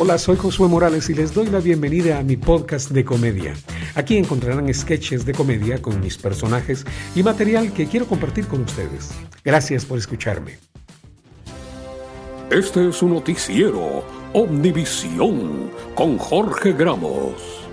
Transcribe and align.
Hola, 0.00 0.16
soy 0.16 0.36
Josué 0.36 0.68
Morales 0.68 1.10
y 1.10 1.14
les 1.14 1.34
doy 1.34 1.46
la 1.48 1.58
bienvenida 1.58 2.20
a 2.20 2.22
mi 2.22 2.36
podcast 2.36 2.90
de 2.92 3.04
comedia. 3.04 3.54
Aquí 3.96 4.16
encontrarán 4.16 4.72
sketches 4.72 5.26
de 5.26 5.34
comedia 5.34 5.82
con 5.82 5.98
mis 5.98 6.16
personajes 6.16 6.84
y 7.16 7.24
material 7.24 7.72
que 7.72 7.88
quiero 7.88 8.06
compartir 8.06 8.46
con 8.46 8.60
ustedes. 8.60 9.10
Gracias 9.44 9.84
por 9.84 9.98
escucharme. 9.98 10.58
Este 12.48 12.88
es 12.88 13.02
un 13.02 13.14
noticiero 13.14 14.04
Omnivisión 14.34 15.72
con 15.96 16.16
Jorge 16.16 16.74
Gramos. 16.74 17.67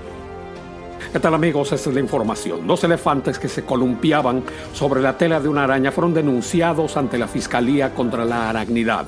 ¿Qué 1.16 1.22
tal 1.22 1.34
amigos? 1.34 1.72
Esta 1.72 1.90
es 1.90 1.96
la 1.96 2.02
información. 2.02 2.68
Dos 2.68 2.84
elefantes 2.84 3.40
que 3.40 3.48
se 3.48 3.64
columpiaban 3.64 4.44
sobre 4.74 5.02
la 5.02 5.18
tela 5.18 5.40
de 5.40 5.48
una 5.48 5.64
araña 5.64 5.94
fueron 5.94 6.14
denunciados 6.14 6.98
ante 6.98 7.18
la 7.18 7.30
Fiscalía 7.30 7.94
contra 7.94 8.26
la 8.26 8.50
Aragnidad. 8.50 9.08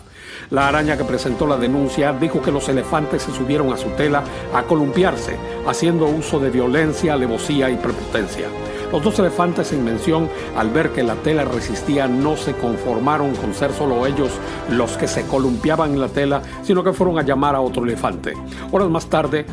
La 0.52 0.70
araña 0.70 0.96
que 0.96 1.04
presentó 1.04 1.46
la 1.46 1.58
denuncia 1.58 2.14
dijo 2.14 2.42
que 2.42 2.50
los 2.50 2.70
elefantes 2.70 3.24
se 3.24 3.34
subieron 3.34 3.74
a 3.74 3.78
su 3.78 3.90
tela 3.90 4.24
a 4.54 4.64
columpiarse, 4.64 5.36
haciendo 5.68 6.06
uso 6.06 6.40
de 6.40 6.50
violencia, 6.50 7.12
alevosía 7.12 7.70
y 7.70 7.76
prepotencia. 7.76 8.48
Los 8.90 9.04
dos 9.04 9.20
elefantes 9.20 9.74
en 9.74 9.84
mención, 9.84 10.30
al 10.56 10.70
ver 10.70 10.92
que 10.92 11.04
la 11.04 11.16
tela 11.16 11.44
resistía, 11.44 12.08
no 12.08 12.38
se 12.38 12.54
conformaron 12.54 13.36
con 13.36 13.54
ser 13.54 13.74
solo 13.74 14.06
ellos 14.06 14.32
los 14.70 14.96
que 14.96 15.10
se 15.10 15.28
columpiaban 15.28 15.92
en 15.92 16.00
la 16.00 16.08
tela, 16.08 16.42
sino 16.64 16.86
que 16.86 16.94
fueron 16.94 17.20
a 17.20 17.24
llamar 17.24 17.54
a 17.54 17.60
otro 17.60 17.84
elefante. 17.84 18.32
Horas 18.72 18.88
más 18.88 19.08
tarde, 19.08 19.46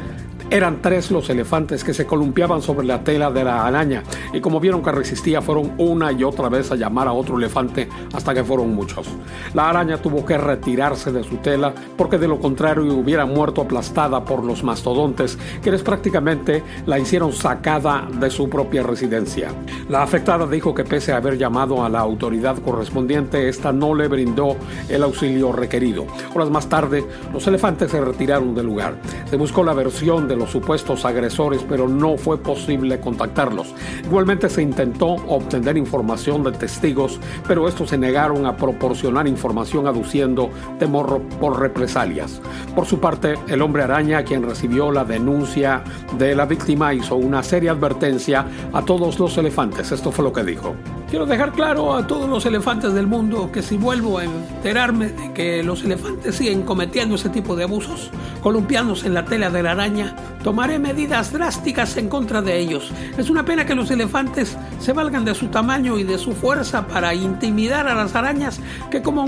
eran 0.50 0.82
tres 0.82 1.10
los 1.10 1.28
elefantes 1.30 1.84
que 1.84 1.94
se 1.94 2.06
columpiaban 2.06 2.62
sobre 2.62 2.86
la 2.86 3.02
tela 3.02 3.30
de 3.30 3.44
la 3.44 3.66
araña 3.66 4.02
y 4.32 4.40
como 4.40 4.60
vieron 4.60 4.82
que 4.82 4.92
resistía 4.92 5.42
fueron 5.42 5.72
una 5.78 6.12
y 6.12 6.24
otra 6.24 6.48
vez 6.48 6.70
a 6.70 6.76
llamar 6.76 7.08
a 7.08 7.12
otro 7.12 7.38
elefante 7.38 7.88
hasta 8.12 8.34
que 8.34 8.44
fueron 8.44 8.74
muchos. 8.74 9.06
La 9.54 9.68
araña 9.68 9.98
tuvo 9.98 10.24
que 10.24 10.38
retirarse 10.38 11.12
de 11.12 11.24
su 11.24 11.36
tela 11.38 11.74
porque 11.96 12.18
de 12.18 12.28
lo 12.28 12.38
contrario 12.40 12.94
hubiera 12.94 13.26
muerto 13.26 13.62
aplastada 13.62 14.24
por 14.24 14.44
los 14.44 14.62
mastodontes 14.62 15.38
quienes 15.62 15.82
prácticamente 15.82 16.62
la 16.86 16.98
hicieron 16.98 17.32
sacada 17.32 18.08
de 18.20 18.30
su 18.30 18.48
propia 18.48 18.82
residencia. 18.82 19.50
La 19.88 20.02
afectada 20.02 20.46
dijo 20.46 20.74
que 20.74 20.84
pese 20.84 21.12
a 21.12 21.16
haber 21.16 21.38
llamado 21.38 21.84
a 21.84 21.88
la 21.88 22.00
autoridad 22.00 22.58
correspondiente, 22.58 23.48
esta 23.48 23.72
no 23.72 23.94
le 23.94 24.08
brindó 24.08 24.56
el 24.88 25.02
auxilio 25.02 25.52
requerido. 25.52 26.06
Horas 26.34 26.50
más 26.50 26.68
tarde, 26.68 27.04
los 27.32 27.46
elefantes 27.46 27.90
se 27.90 28.00
retiraron 28.00 28.54
del 28.54 28.66
lugar. 28.66 28.96
Se 29.28 29.36
buscó 29.36 29.64
la 29.64 29.74
versión 29.74 30.28
de 30.28 30.33
los 30.36 30.50
supuestos 30.50 31.04
agresores, 31.04 31.64
pero 31.68 31.88
no 31.88 32.16
fue 32.16 32.38
posible 32.38 33.00
contactarlos. 33.00 33.74
Igualmente 34.04 34.48
se 34.48 34.62
intentó 34.62 35.08
obtener 35.28 35.76
información 35.76 36.42
de 36.44 36.52
testigos, 36.52 37.20
pero 37.46 37.68
estos 37.68 37.90
se 37.90 37.98
negaron 37.98 38.46
a 38.46 38.56
proporcionar 38.56 39.26
información 39.26 39.86
aduciendo 39.86 40.50
temor 40.78 41.22
por 41.40 41.60
represalias. 41.60 42.40
Por 42.74 42.86
su 42.86 42.98
parte, 42.98 43.34
el 43.48 43.62
hombre 43.62 43.82
araña, 43.82 44.24
quien 44.24 44.42
recibió 44.42 44.90
la 44.90 45.04
denuncia 45.04 45.82
de 46.18 46.34
la 46.34 46.46
víctima, 46.46 46.94
hizo 46.94 47.16
una 47.16 47.42
seria 47.42 47.72
advertencia 47.72 48.46
a 48.72 48.82
todos 48.84 49.18
los 49.18 49.36
elefantes. 49.38 49.92
Esto 49.92 50.10
fue 50.10 50.24
lo 50.24 50.32
que 50.32 50.44
dijo. 50.44 50.74
Quiero 51.14 51.26
dejar 51.26 51.52
claro 51.52 51.94
a 51.94 52.04
todos 52.08 52.28
los 52.28 52.44
elefantes 52.44 52.92
del 52.92 53.06
mundo 53.06 53.52
que 53.52 53.62
si 53.62 53.76
vuelvo 53.76 54.18
a 54.18 54.24
enterarme 54.24 55.10
de 55.10 55.32
que 55.32 55.62
los 55.62 55.84
elefantes 55.84 56.34
siguen 56.34 56.62
cometiendo 56.62 57.14
ese 57.14 57.28
tipo 57.28 57.54
de 57.54 57.62
abusos, 57.62 58.10
columpiándose 58.42 59.06
en 59.06 59.14
la 59.14 59.24
tela 59.24 59.48
de 59.48 59.62
la 59.62 59.70
araña, 59.70 60.16
tomaré 60.42 60.80
medidas 60.80 61.32
drásticas 61.32 61.96
en 61.98 62.08
contra 62.08 62.42
de 62.42 62.58
ellos. 62.58 62.90
Es 63.16 63.30
una 63.30 63.44
pena 63.44 63.64
que 63.64 63.76
los 63.76 63.92
elefantes 63.92 64.56
se 64.80 64.92
valgan 64.92 65.24
de 65.24 65.36
su 65.36 65.46
tamaño 65.46 66.00
y 66.00 66.02
de 66.02 66.18
su 66.18 66.32
fuerza 66.32 66.88
para 66.88 67.14
intimidar 67.14 67.86
a 67.86 67.94
las 67.94 68.16
arañas 68.16 68.58
que 68.90 69.00
como 69.00 69.24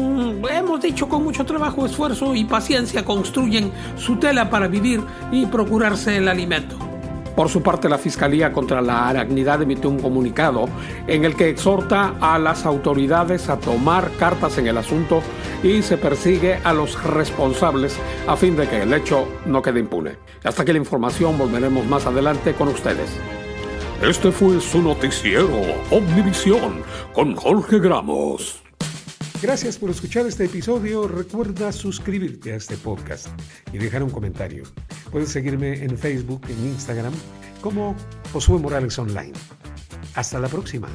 hemos 0.48 0.80
dicho 0.80 1.08
con 1.08 1.22
mucho 1.22 1.46
trabajo, 1.46 1.86
esfuerzo 1.86 2.34
y 2.34 2.46
paciencia 2.46 3.04
construyen 3.04 3.70
su 3.96 4.16
tela 4.16 4.50
para 4.50 4.66
vivir 4.66 5.04
y 5.30 5.46
procurarse 5.46 6.16
el 6.16 6.26
alimento. 6.26 6.85
Por 7.36 7.50
su 7.50 7.62
parte, 7.62 7.90
la 7.90 7.98
Fiscalía 7.98 8.50
contra 8.50 8.80
la 8.80 9.08
Aragnidad 9.08 9.60
emitió 9.60 9.90
un 9.90 10.00
comunicado 10.00 10.70
en 11.06 11.26
el 11.26 11.36
que 11.36 11.50
exhorta 11.50 12.14
a 12.18 12.38
las 12.38 12.64
autoridades 12.64 13.50
a 13.50 13.58
tomar 13.58 14.10
cartas 14.18 14.56
en 14.56 14.66
el 14.66 14.78
asunto 14.78 15.20
y 15.62 15.82
se 15.82 15.98
persigue 15.98 16.58
a 16.64 16.72
los 16.72 17.02
responsables 17.04 17.98
a 18.26 18.36
fin 18.36 18.56
de 18.56 18.66
que 18.66 18.82
el 18.82 18.92
hecho 18.94 19.28
no 19.44 19.60
quede 19.60 19.80
impune. 19.80 20.16
Hasta 20.44 20.64
que 20.64 20.72
la 20.72 20.78
información 20.78 21.36
volveremos 21.36 21.84
más 21.84 22.06
adelante 22.06 22.54
con 22.54 22.68
ustedes. 22.68 23.10
Este 24.02 24.32
fue 24.32 24.58
su 24.60 24.80
noticiero 24.80 25.60
Omnivisión 25.90 26.82
con 27.12 27.36
Jorge 27.36 27.78
Gramos. 27.78 28.65
Gracias 29.42 29.78
por 29.78 29.90
escuchar 29.90 30.26
este 30.26 30.46
episodio. 30.46 31.06
Recuerda 31.06 31.70
suscribirte 31.70 32.52
a 32.52 32.56
este 32.56 32.76
podcast 32.76 33.28
y 33.72 33.78
dejar 33.78 34.02
un 34.02 34.10
comentario. 34.10 34.64
Puedes 35.12 35.28
seguirme 35.28 35.84
en 35.84 35.96
Facebook, 35.98 36.40
en 36.48 36.58
Instagram, 36.68 37.12
como 37.60 37.94
Josué 38.32 38.58
Morales 38.58 38.98
Online. 38.98 39.34
Hasta 40.14 40.40
la 40.40 40.48
próxima. 40.48 40.88